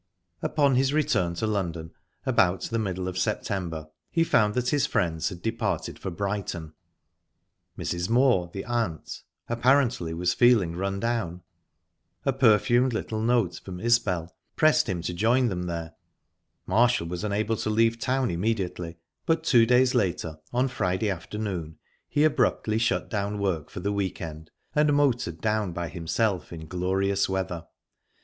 Upon 0.41 0.73
his 0.73 0.93
return 0.93 1.35
to 1.35 1.45
London 1.45 1.91
about 2.25 2.61
the 2.63 2.79
middle 2.79 3.07
of 3.07 3.19
September 3.19 3.87
he 4.09 4.23
found 4.23 4.55
that 4.55 4.69
his 4.69 4.87
friends 4.87 5.29
had 5.29 5.43
departed 5.43 5.99
for 5.99 6.09
Brighton; 6.09 6.73
Mrs. 7.77 8.09
Moor 8.09 8.49
the 8.51 8.65
aunt 8.65 9.21
apparently 9.47 10.11
was 10.15 10.33
feeling 10.33 10.75
rundown. 10.75 11.43
A 12.25 12.33
perfumed 12.33 12.93
little 12.93 13.21
note 13.21 13.61
from 13.63 13.79
Isbel 13.79 14.35
pressed 14.55 14.89
him 14.89 15.03
to 15.03 15.13
join 15.13 15.49
them 15.49 15.67
there. 15.67 15.93
Marshall 16.65 17.05
was 17.05 17.23
unable 17.23 17.55
to 17.57 17.69
leave 17.69 17.99
town 17.99 18.31
immediately, 18.31 18.97
but 19.27 19.43
two 19.43 19.67
days 19.67 19.93
later, 19.93 20.39
on 20.51 20.67
Friday 20.67 21.11
afternoon, 21.11 21.77
he 22.09 22.23
abruptly 22.23 22.79
shut 22.79 23.07
down 23.07 23.37
work 23.37 23.69
for 23.69 23.81
the 23.81 23.93
week 23.93 24.19
end, 24.19 24.49
and 24.73 24.95
motored 24.95 25.41
down 25.41 25.73
by 25.73 25.89
himself 25.89 26.51
in 26.51 26.65
glorious 26.65 27.29
weather. 27.29 27.67